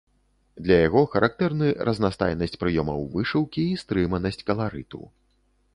[0.67, 4.99] Для яго характэрны разнастайнасць прыёмаў вышыўкі і стрыманасць каларыту.